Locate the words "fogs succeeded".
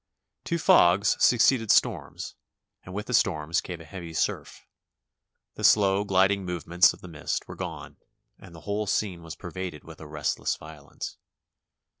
0.57-1.69